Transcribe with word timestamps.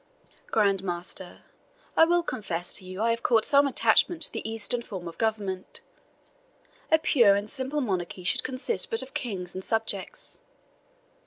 Grand 0.47 0.83
Master, 0.83 1.43
I 1.95 2.05
will 2.05 2.23
confess 2.23 2.73
to 2.73 2.83
you 2.85 3.03
I 3.03 3.11
have 3.11 3.21
caught 3.21 3.45
some 3.45 3.67
attachment 3.67 4.23
to 4.23 4.31
the 4.31 4.49
Eastern 4.49 4.81
form 4.81 5.07
of 5.07 5.19
government 5.19 5.81
a 6.91 6.97
pure 6.97 7.35
and 7.35 7.47
simple 7.47 7.81
monarchy 7.81 8.23
should 8.23 8.43
consist 8.43 8.89
but 8.89 9.03
of 9.03 9.13
king 9.13 9.47
and 9.53 9.63
subjects. 9.63 10.39